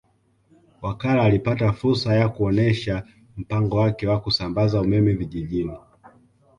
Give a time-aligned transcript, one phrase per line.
[0.81, 3.03] Wakala alipata fursa ya kuonesha
[3.37, 5.77] mpango wake wa kusambaza umeme vijijini